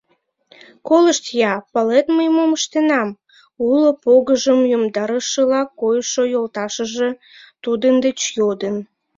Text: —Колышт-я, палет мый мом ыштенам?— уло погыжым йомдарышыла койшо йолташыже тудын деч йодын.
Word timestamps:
—Колышт-я, 0.87 1.53
палет 1.73 2.05
мый 2.15 2.29
мом 2.35 2.51
ыштенам?— 2.57 3.09
уло 3.69 3.91
погыжым 4.03 4.59
йомдарышыла 4.71 5.61
койшо 5.79 6.23
йолташыже 6.33 7.09
тудын 7.63 7.95
деч 8.05 8.19
йодын. 8.37 8.75